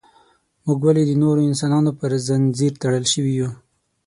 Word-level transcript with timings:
موږ 0.65 0.79
ولې 0.85 1.03
د 1.07 1.11
نورو 1.23 1.41
انسانانو 1.49 1.91
پر 1.99 2.11
زنځیر 2.27 2.73
تړل 2.81 3.05
شوي 3.13 3.33
یو. 3.39 3.49